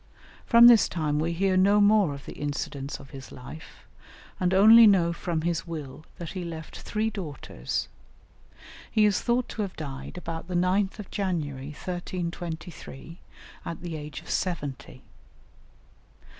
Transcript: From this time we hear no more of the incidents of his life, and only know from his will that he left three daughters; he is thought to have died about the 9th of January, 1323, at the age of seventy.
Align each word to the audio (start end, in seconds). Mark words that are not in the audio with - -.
From 0.47 0.65
this 0.65 0.89
time 0.89 1.19
we 1.19 1.31
hear 1.31 1.55
no 1.55 1.79
more 1.79 2.15
of 2.15 2.25
the 2.25 2.33
incidents 2.33 2.99
of 2.99 3.11
his 3.11 3.31
life, 3.31 3.85
and 4.39 4.51
only 4.51 4.87
know 4.87 5.13
from 5.13 5.41
his 5.43 5.67
will 5.67 6.07
that 6.17 6.31
he 6.31 6.43
left 6.43 6.79
three 6.79 7.11
daughters; 7.11 7.87
he 8.89 9.05
is 9.05 9.21
thought 9.21 9.47
to 9.49 9.61
have 9.61 9.75
died 9.75 10.17
about 10.17 10.47
the 10.47 10.55
9th 10.55 10.97
of 10.97 11.11
January, 11.11 11.67
1323, 11.67 13.19
at 13.63 13.81
the 13.81 13.95
age 13.95 14.23
of 14.23 14.29
seventy. 14.31 15.03